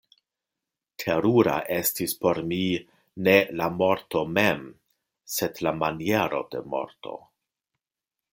Terura 1.03 1.57
estis 1.75 2.15
por 2.23 2.39
mi 2.53 2.59
ne 3.27 3.37
la 3.61 3.69
morto 3.83 4.25
mem, 4.39 4.65
sed 5.37 5.63
la 5.69 5.75
maniero 5.85 6.43
de 6.57 6.65
morto. 6.75 7.17